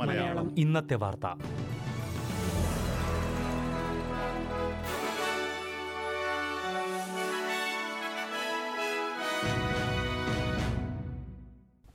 മലയാളം. 0.00 0.58
ഇന്നത്തെ 0.58 0.94
വാർത്ത. 0.94 1.26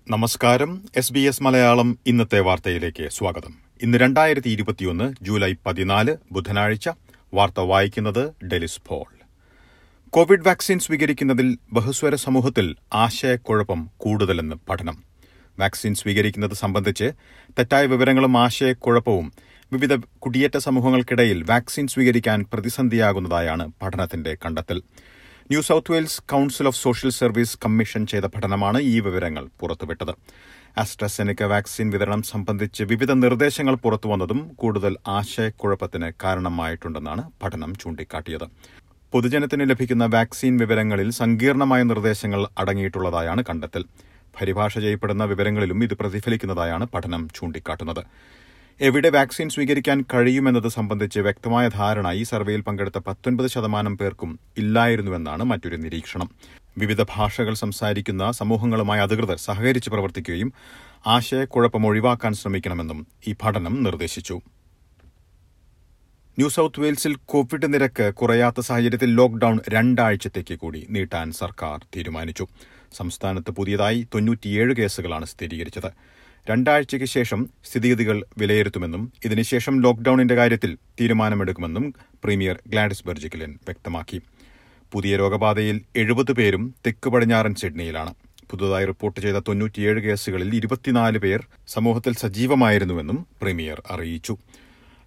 നമസ്കാരം. 0.10 0.86
എസ് 0.96 1.14
ബി 1.14 1.19
എസ് 1.19 1.43
മലയാളം 1.43 2.00
ഇന്നത്തെ 2.05 2.39
വാർത്തയിലേക്ക് 2.39 3.10
സ്വാഗതം. 3.10 3.54
ഇന്ന് 3.82 3.97
രണ്ടായിരത്തി 3.97 4.50
ഇരുപത്തിയൊന്ന് 4.50 5.14
ജൂലൈ 5.21 5.54
പതിനാല് 5.65 6.18
ബുധനാഴ്ച 6.32 6.89
വാർത്ത 7.33 7.60
വായിക്കുന്നത് 7.60 8.46
ഡെലിസ് 8.46 8.82
പോൾ. 8.87 9.20
കോവിഡ് 10.14 10.48
വാക്സിൻ 10.48 10.80
സ്വീകരിക്കുന്നതിൽ 10.80 11.57
ബഹുസ്വര 11.74 12.15
സമൂഹത്തിൽ 12.15 12.75
ആശയക്കുഴപ്പം 12.93 13.89
കൂടുതലെന്ന് 13.97 14.56
പഠനം. 14.69 15.04
വാക്സിൻ 15.60 15.93
സ്വീകരിക്കുന്നത് 15.93 16.54
സംബന്ധിച്ച് 16.54 17.11
തെറ്റായ 17.60 17.86
വിവരങ്ങളും 17.86 18.38
ആശയക്കുഴപ്പവും 18.38 19.33
വിവിധ 19.74 19.96
കുടിയേറ്റ 19.96 20.57
സമൂഹങ്ങൾക്കിടയിൽ 20.57 21.43
വാക്സിൻ 21.43 21.88
സ്വീകരിക്കാൻ 21.88 22.46
പ്രതിസന്ധിയാകുന്നതായാണ് 22.54 23.71
പഠനത്തിന്റെ 23.82 24.38
കണ്ടെത്തൽ. 24.46 24.78
New 25.52 25.61
South 25.61 25.92
Wales 25.92 26.21
council 26.32 26.68
of 26.68 26.82
social 26.82 27.11
service 27.11 27.60
commission 27.66 28.05
ചെയ്ത 28.05 28.24
പഠനമാണ് 28.24 28.82
ഈ 28.82 29.00
വിവരങ്ങൾ 29.00 29.50
പുറത്തുവിട്ടത്. 29.60 30.11
ആസ്ട്രസെനിക്ക 30.78 31.43
വാക്സിൻ 31.43 31.91
വിതരണം 31.91 32.22
സംബന്ധിച്ച് 32.22 32.83
വിവിധ 32.83 33.11
നിർദ്ദേശങ്ങൾ 33.11 33.75
പുറത്തുവന്നതും 33.75 34.52
കൂടുതൽ 34.55 34.97
ആശയക്കുഴപ്പത്തിന് 35.08 36.11
കാരണമായിട്ടുണ്ടെന്നാണ് 36.23 37.31
പഠനം 37.44 37.75
ചൂണ്ടിക്കാട്ടിയത്. 37.75 38.47
പൊതുജനത്തിന് 39.14 39.70
ലഭിക്കുന്ന 39.70 40.06
വാക്സിൻ 40.06 40.58
വിവരങ്ങളിൽ 40.58 41.09
സങ്കീർണമായ 41.11 41.83
നിർദ്ദേശങ്ങൾ 41.83 42.47
അടങ്ങിയിട്ടുള്ളതായാണ് 42.58 43.44
കണ്ടെത്തൽ. 43.49 43.83
പരിഭാഷ 44.41 44.80
ചെയ്യപ്പെടുന്ന 44.80 45.23
വിവരങ്ങളിലും 45.23 45.83
ഇത് 45.83 45.94
പ്രതിഫലിക്കുന്നതായാണ് 45.94 46.85
പഠനം 46.94 47.27
ചൂണ്ടിക്കാട്ടുന്നത്. 47.35 48.03
എവിടെ 48.81 49.09
വാക്സിൻ 49.09 49.50
സ്വീകരിക്കാൻ 49.50 50.05
കഴിയുമെന്നത് 50.13 50.67
സംബന്ധിച്ച് 50.67 51.19
വ്യക്തമായ 51.19 51.69
ധാരണ 51.69 52.11
ഈ 52.11 52.23
സർവേയിൽ 52.23 52.61
പങ്കെടുത്ത 52.61 53.00
പത്തൊൻപത് 53.08 53.47
ശതമാനം 53.47 53.97
പേർക്കും 53.97 54.39
ഇല്ലായിരുന്നുവെന്നാണ് 54.58 55.44
മറ്റൊരു 55.44 55.75
നിരീക്ഷണം. 55.75 56.30
വിവിധ 56.78 57.02
ഭാഷകൾ 57.02 57.53
സംസാരിക്കുന്ന 57.53 58.31
സമൂഹങ്ങളുമായി 58.31 59.02
അധികൃതർ 59.02 59.38
സഹകരിച്ച് 59.38 59.89
പ്രവർത്തിക്കുകയും 59.89 60.53
ആശയക്കുഴപ്പം 61.07 61.85
ഒഴിവാക്കാൻ 61.85 62.33
ശ്രമിക്കണമെന്നും 62.33 63.07
ഈ 63.28 63.33
പഠനം 63.44 63.83
നിർദ്ദേശിച്ചു. 63.83 64.41
ന്യൂ 66.31 66.49
സൌത്ത് 66.49 66.79
വെയിൽസിൽ 66.79 67.15
കോവിഡ് 67.25 67.73
നിരക്ക് 67.73 68.13
കുറയാത്ത 68.13 68.59
സാഹചര്യത്തിൽ 68.59 69.15
ലോക്ഡൌൺ 69.15 69.59
രണ്ടാഴ്ചത്തേക്ക് 69.69 70.55
കൂടി 70.55 70.88
നീട്ടാൻ 70.89 71.31
സർക്കാർ 71.31 71.85
തീരുമാനിച്ചു. 71.97 72.47
സംസ്ഥാനത്ത് 72.93 73.51
പുതിയതായി 73.51 74.07
തൊണ്ണൂറ്റിയേഴ് 74.15 74.75
കേസുകളാണ് 74.75 75.25
സ്ഥിരീകരിച്ചത്. 75.25 75.91
രണ്ടാഴ്ചയ്ക്ക് 76.49 77.07
ശേഷം 77.07 77.49
സ്ഥിതിഗതികൾ 77.63 78.25
വിലയിരുത്തുമെന്നും 78.38 79.13
ഇതിനുശേഷം 79.25 79.81
ലോക്ഡൌണിന്റെ 79.81 80.35
കാര്യത്തിൽ 80.35 80.77
തീരുമാനമെടുക്കുമെന്നും 81.01 81.93
പ്രീമിയർ 82.23 82.59
ഗ്ലാഡിസ് 82.67 83.07
ബെർജിക്കലൻ 83.07 83.51
വ്യക്തമാക്കി. 83.51 84.21
പുതിയ 84.91 85.17
രോഗബാധയിൽ 85.17 85.81
എഴുപത് 85.95 86.31
പേരും 86.31 86.75
തെക്ക് 86.88 87.09
പടിഞ്ഞാറൻ 87.09 87.55
സിഡ്നിയിലാണ്. 87.55 88.13
പുതുതായി 88.51 88.85
റിപ്പോർട്ട് 88.85 89.19
ചെയ്ത 89.19 89.35
തൊണ്ണൂറ്റിയേഴ് 89.35 89.99
കേസുകളിൽ 89.99 90.55
ഇരുപത്തിനാല് 90.55 91.17
പേർ 91.17 91.47
സമൂഹത്തിൽ 91.67 92.13
സജീവമായിരുന്നുവെന്നും 92.13 93.27
പ്രീമിയർ 93.41 93.81
അറിയിച്ചു. 93.91 94.38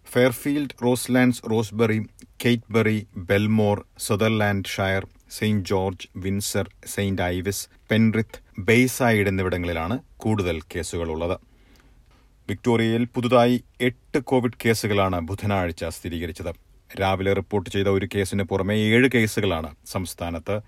Fairfield 0.06 0.84
Roselands 0.84 1.42
Rosebery 1.50 2.06
കെയ്റ്റ്ബെറി 2.44 3.06
Belmore 3.16 3.86
Sutherland 3.98 4.64
Shire 4.64 5.06
Saint 5.30 5.68
George 5.68 6.08
Windsor 6.16 6.70
Saint 6.86 7.22
Ives 7.22 7.68
Penrith 7.90 8.60
Bayside 8.60 9.28
എന്നിവിടങ്ങളിലാണ് 9.28 9.98
കൂടുതൽ 10.16 10.60
കേസുകളുള്ളത്. 10.60 11.40
വിക്ടോറിയയിൽ 12.48 13.04
പുതുതായി 13.04 13.64
എട്ട് 13.80 14.18
കോവിഡ് 14.18 14.52
കേസുകളാണ് 14.64 15.20
ബുധനാഴ്ച 15.20 15.84
സ്ഥിരീകരിച്ചത്. 15.84 16.54
രാവിലെ 17.00 17.32
റിപ്പോർട്ട് 17.32 17.70
ചെയ്ത 17.70 17.86
ഒരു 17.86 18.08
കേസിന് 18.14 18.42
പുറമെ 18.42 18.74
ഏഴ് 18.74 19.10
കേസുകളാണ് 19.14 19.74
സംസ്ഥാനത്ത് 19.86 20.60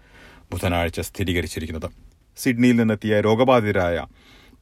ബുധനാഴ്ച 0.53 1.01
സ്ഥിരീകരിച്ചിരിക്കുന്നത്. 1.01 1.91
സിഡ്നിയിൽ 2.37 2.77
നിന്നെത്തിയ 2.77 3.21
രോഗബാധിതരായ 3.21 4.07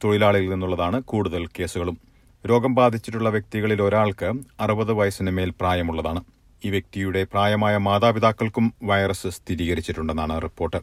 തൊഴിലാളികളിൽ 0.03 0.49
നിന്നുള്ളതാണ് 0.49 1.03
കൂടുതൽ 1.03 1.47
കേസുകളും. 1.47 2.14
രോഗം 2.49 2.75
ബാധിച്ചിട്ടുള്ള 2.75 3.29
വ്യക്തികളിൽ 3.29 3.81
ഒരാൾക്ക് 3.81 4.33
അറുപത് 4.59 4.91
വയസ്സിന് 4.91 5.31
മേൽ 5.31 5.49
പ്രായമുള്ളതാണ്. 5.49 6.23
ഈ 6.65 6.69
വ്യക്തിയുടെ 6.69 7.23
പ്രായമായ 7.23 7.77
മാതാപിതാക്കൾക്കും 7.77 8.73
വൈറസ് 8.83 9.27
സ്ഥിരീകരിച്ചിട്ടുണ്ടെന്നാണ് 9.27 10.41
റിപ്പോർട്ട്. 10.41 10.77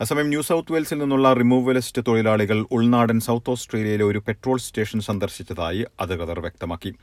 അസമയം 0.00 0.28
ന്യൂ 0.28 0.42
സൌത്ത് 0.42 0.72
വെയിൽസിൽ 0.72 0.98
നിന്നുള്ള 0.98 1.32
റിമൂവലിസ്റ്റ് 1.32 2.02
തൊഴിലാളികൾ 2.08 2.66
ഉൾനാടൻ 2.70 3.20
സൌത്ത് 3.20 3.50
ഓസ്ട്രേലിയയിലെ 3.50 4.04
ഒരു 4.04 4.18
പെട്രോൾ 4.18 4.58
സ്റ്റേഷൻ 4.58 5.00
സന്ദർശിച്ചതായി 5.00 5.84
അധികൃതർ 6.00 6.40
വ്യക്തമാക്കി. 6.40 6.94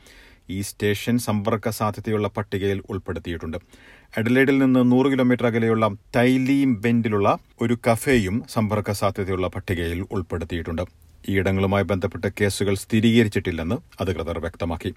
ഈ 0.50 0.60
സ്റ്റേഷൻ 0.60 1.18
സമ്പർക്ക 1.18 1.68
സാധ്യതയുള്ള 1.68 2.28
പട്ടികയിൽ 2.28 2.82
ഉൾപ്പെടുത്തിയിട്ടുണ്ട്. 2.90 3.56
അഡലേഡിൽ 4.16 4.58
നിന്ന് 4.58 4.92
നൂറ് 4.92 5.06
കിലോമീറ്റർ 5.06 5.46
അകലെയുള്ള 5.46 5.90
ടൈലീം 6.16 6.80
ബെൻഡിലുള്ള 6.80 7.38
ഒരു 7.60 7.78
കഫേയും 7.92 8.44
സമ്പർക്ക 8.52 8.90
സാധ്യതയുള്ള 8.90 9.48
പട്ടികയിൽ 9.48 10.06
ഉൾപ്പെടുത്തിയിട്ടുണ്ട്. 10.10 11.05
ഈയിടങ്ങളുമായി 11.28 11.84
ബന്ധപ്പെട്ട 11.84 12.24
കേസുകൾ 12.40 12.74
സ്ഥിരീകരിച്ചിട്ടില്ലെന്ന് 12.74 13.76
അധികൃതർ 14.00 14.38
വ്യക്തമാക്കി. 14.38 14.94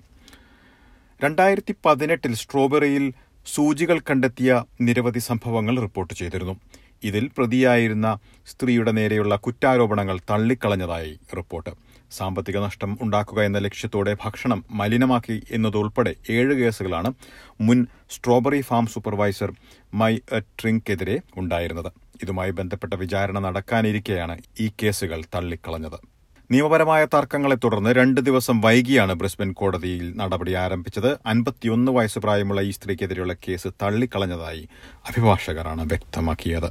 രണ്ടായിരത്തി 1.23 1.75
പതിനെട്ടിൽ 1.85 2.33
സ്ട്രോബെറിയിൽ 2.33 3.13
സൂചികൾ 3.45 3.99
കണ്ടെത്തിയ 3.99 4.63
നിരവധി 4.81 5.19
സംഭവങ്ങൾ 5.19 5.79
റിപ്പോർട്ട് 5.79 6.13
ചെയ്തിരുന്നു. 6.13 6.59
ഇതിൽ 7.03 7.29
പ്രതിയായിരുന്ന 7.37 8.19
സ്ത്രീയുടെ 8.47 8.91
നേരെയുള്ള 8.91 9.35
കുറ്റാരോപണങ്ങൾ 9.35 10.19
തള്ളിക്കളഞ്ഞതായി 10.29 11.19
റിപ്പോർട്ട്. 11.37 11.69
സാമ്പത്തിക 12.11 12.57
നഷ്ടം 12.57 12.97
ഉണ്ടാക്കുക 13.01 13.41
എന്ന 13.41 13.57
ലക്ഷ്യത്തോടെ 13.57 14.17
ഭക്ഷണം 14.23 14.65
മലിനമാക്കി 14.71 15.43
എന്നതുൾപ്പെടെ 15.51 16.15
ഏഴ് 16.29 16.53
കേസുകളാണ് 16.53 17.13
മുൻ 17.61 17.87
സ്ട്രോബെറി 18.09 18.61
ഫാം 18.61 18.87
സൂപ്പർവൈസർ 18.87 19.53
മൈ 19.93 20.17
ട്രിങ്കെതിരെ 20.41 21.19
ഉണ്ടായിരുന്നത്. 21.37 21.91
ഇതുമായി 22.23 22.51
ബന്ധപ്പെട്ട 22.51 22.93
വിചാരണ 22.93 23.39
നടക്കാനിരിക്കെയാണ് 23.39 24.37
ഈ 24.59 24.71
കേസുകൾ 24.83 25.23
തള്ളിക്കളഞ്ഞത്. 25.35 26.18
നിയമപരമായ 26.51 27.05
തർക്കങ്ങളെ 27.05 27.55
തുടർന്ന് 27.55 27.89
രണ്ട് 27.95 28.21
ദിവസം 28.21 28.61
വൈകിയാണ് 28.61 29.13
ബ്രിസ്ബൻ 29.13 29.51
കോടതിയിൽ 29.51 30.05
നടപടി 30.17 30.53
ആരംഭിച്ചത്. 30.53 31.17
അൻപത്തിയൊന്ന് 31.25 31.91
വയസ്സ് 31.91 32.19
പ്രായമുള്ള 32.19 32.61
ഈ 32.61 32.71
സ്ത്രീക്കെതിരെയുള്ള 32.71 33.33
കേസ് 33.33 33.67
തള്ളിക്കളഞ്ഞതായി 33.81 34.63
അഭിഭാഷകരാണ് 35.09 35.83
വ്യക്തമാക്കിയത്. 35.85 36.69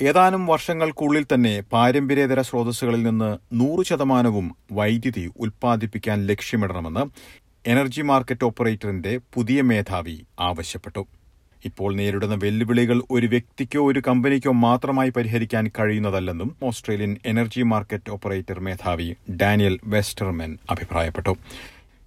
ഏതാനും 0.00 0.46
വർഷങ്ങൾക്കുള്ളിൽ 0.46 1.24
തന്നെ 1.34 1.54
പാരമ്പര്യേതര 1.72 2.40
സ്രോതസ്സുകളിൽ 2.40 3.02
നിന്ന് 3.02 3.30
നൂറ് 3.52 3.86
ശതമാനവും 3.86 4.56
വൈദ്യുതി 4.72 5.32
ഉൽപ്പാദിപ്പിക്കാൻ 5.36 6.26
ലക്ഷ്യമിടണമെന്ന് 6.26 7.04
എനർജി 7.66 8.02
മാർക്കറ്റ് 8.02 8.44
ഓപ്പറേറ്ററിന്റെ 8.44 9.20
പുതിയ 9.34 9.62
മേധാവി 9.62 10.16
ആവശ്യപ്പെട്ടു. 10.40 11.06
ഇപ്പോൾ 11.64 11.94
നേരിടുന്ന 11.94 12.34
വെല്ലുവിളികൾ 12.34 13.02
ഒരു 13.10 13.26
വ്യക്തിക്കോ 13.26 13.90
ഒരു 13.90 14.02
കമ്പനിക്കോ 14.08 14.52
മാത്രമായി 14.52 15.10
പരിഹരിക്കാൻ 15.10 15.70
കഴിയുന്നതല്ലെന്നും 15.78 16.56
ഓസ്ട്രേലിയൻ 16.62 17.16
എനർജി 17.26 17.62
മാർക്കറ്റ് 17.62 18.10
ഓപ്പറേറ്റർ 18.10 18.60
മേധാവി 18.60 19.14
ഡാനിയൽ 19.30 19.78
വെസ്റ്റർമെൻ 19.84 20.58
അഭിപ്രായപ്പെട്ടു. 20.70 21.36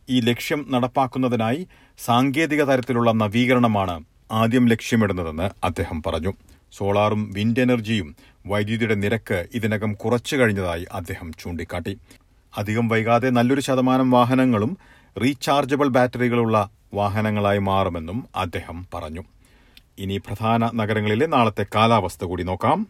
ഈ 0.10 0.20
ലക്ഷ്യം 0.20 0.66
നടപ്പാക്കുന്നതിനായി 0.70 1.68
സാങ്കേതിക 1.98 2.64
തരത്തിലുള്ള 2.64 3.12
നവീകരണമാണ് 3.12 4.04
ആദ്യം 4.32 4.70
ലക്ഷ്യമിടുന്നതെന്ന് 4.70 5.50
അദ്ദേഹം 5.66 6.04
പറഞ്ഞു. 6.08 6.34
സോളാറും 6.72 7.34
വിൻഡ് 7.34 7.62
എനർജിയും 7.62 8.16
വൈദ്യുതിയുടെ 8.48 8.96
നിരക്ക് 8.96 9.46
ഇതിനകം 9.54 9.94
കുറച്ചു 9.94 10.36
കഴിഞ്ഞതായി 10.36 10.86
അദ്ദേഹം 10.94 11.32
ചൂണ്ടിക്കാട്ടി. 11.40 11.98
അധികം 12.58 12.88
വൈകാതെ 12.88 13.30
നല്ലൊരു 13.30 13.62
ശതമാനം 13.62 14.12
വാഹനങ്ങളും 14.12 14.78
റീചാർജബിൾ 15.24 15.88
ബാറ്ററികളുള്ള 15.88 16.70
വാഹനങ്ങളായി 16.94 17.58
മാറുമെന്നും 17.60 18.26
അദ്ദേഹം 18.36 18.88
പറഞ്ഞു. 18.94 19.24
ഇനി 20.00 20.18
പ്രധാന 20.18 20.72
നഗരങ്ങളിലെ 20.76 21.26
നാളത്തെ 21.26 21.66
കാലാവസ്ഥ 21.76 22.26
കൂടി 22.26 22.44
നോക്കാം. 22.44 22.88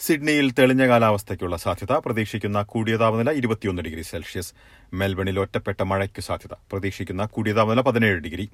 സിഡ്നിയിൽ 0.00 0.50
തെളിഞ്ഞ 0.50 0.88
കാലാവസ്ഥയ്ക്കുള്ള 0.88 1.56
സാധ്യത 1.56 1.92
പ്രതീക്ഷിക്കുന്ന 1.92 2.62
കൂടിയ 2.62 2.96
താപനില 2.96 3.30
ഇരുപത്തിയൊന്ന് 3.30 3.82
ഡിഗ്രി 3.82 4.02
സെൽഷ്യസ്. 4.02 4.54
മെൽബണിൽ 4.92 5.40
ഒറ്റപ്പെട്ട 5.40 5.82
മഴയ്ക്ക് 5.82 6.20
സാധ്യത 6.20 6.56
പ്രതീക്ഷിക്കുന്ന 6.72 7.26
കൂടിയ 7.26 7.52
താപനില 7.52 7.80
പതിനേഴ് 7.80 8.18
ഡിഗ്രി. 8.18 8.48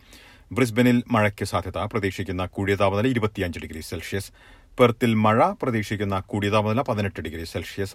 ബ്രിസ്ബനിൽ 0.52 1.02
മഴയ്ക്ക് 1.10 1.44
സാധ്യത 1.44 1.78
പ്രതീക്ഷിക്കുന്ന 1.78 2.46
കൂടിയ 2.46 2.74
താപനില 2.74 3.06
ഇരുപത്തിയഞ്ച് 3.06 3.60
ഡിഗ്രി 3.60 3.80
സെൽഷ്യസ്. 3.80 4.32
പെർത്തിൽ 4.78 5.14
മഴ 5.14 5.52
പ്രതീക്ഷിക്കുന്ന 5.62 6.20
കൂടിയ 6.20 6.50
താപനില 6.50 6.82
പതിനെട്ട് 6.82 7.20
ഡിഗ്രി 7.20 7.44
സെൽഷ്യസ്. 7.44 7.94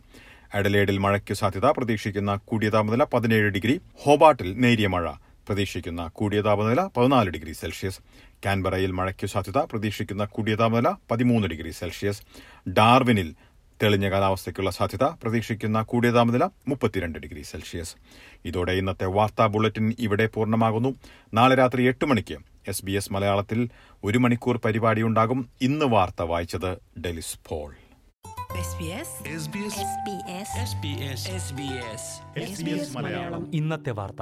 അഡലേഡിൽ 0.54 0.98
മഴയ്ക്ക് 0.98 1.34
സാധ്യത 1.34 1.66
പ്രതീക്ഷിക്കുന്ന 1.66 2.36
കൂടിയ 2.36 2.70
താപനില 2.70 3.04
പതിനേഴ് 3.04 3.50
ഡിഗ്രി. 3.50 3.82
ഹോബാട്ടിൽ 4.02 4.54
നേരിയ 4.58 4.88
മഴ 4.88 5.12
പ്രതീക്ഷിക്കുന്ന 5.48 6.08
കൂടിയ 6.08 6.42
താപനില 6.42 6.82
പതിനാല് 6.98 7.30
ഡിഗ്രി 7.30 7.52
സെൽഷ്യസ്. 7.52 8.00
കാൻബറയിൽ 8.46 8.92
മഴയ്ക്ക് 8.92 9.28
സാധ്യത 9.28 9.58
പ്രതീക്ഷിക്കുന്ന 9.58 10.26
കൂടിയ 10.26 10.56
താപനില 10.56 10.94
പതിമൂന്ന് 11.12 11.48
ഡിഗ്രി 11.48 11.72
സെൽഷ്യസ്. 11.72 12.22
ഡാർവിനിൽ 12.70 13.36
തെളിഞ്ഞ 13.84 14.10
കാലാവസ്ഥയ്ക്കുള്ള 14.10 14.72
സാധ്യത 14.72 15.04
പ്രതീക്ഷിക്കുന്ന 15.04 15.82
കൂടിയ 15.82 16.12
താപനില 16.12 16.50
മുപ്പത്തിരണ്ട് 16.68 17.20
ഡിഗ്രി 17.20 17.42
സെൽഷ്യസ്. 17.42 17.96
ഇതോടെ 18.46 18.72
ഇന്നത്തെ 18.72 19.06
വാർത്താ 19.06 19.46
ബുള്ളറ്റിൻ 19.46 19.96
ഇവിടെ 20.00 20.28
പൂർണമാകുന്നു. 20.28 20.96
നാളെ 21.34 21.56
രാത്രി 21.56 21.84
എട്ട് 21.84 22.06
മണിക്ക് 22.06 22.38
എസ് 22.68 22.86
ബി 22.86 22.92
എസ് 22.92 23.14
മലയാളത്തിൽ 23.14 23.70
ഒരു 24.04 24.18
മണിക്കൂർ 24.18 24.58
പരിപാടിയുണ്ടാകും 24.58 25.50
ഇന്ന് 25.62 25.86
വാർത്ത 25.86 26.22
വായിച്ചത് 26.22 27.00
ഡെലിസ് 27.00 27.40
പോൾ. 27.50 27.76
ഇന്നത്തെ 33.54 33.92
വാർത്ത. 33.92 34.22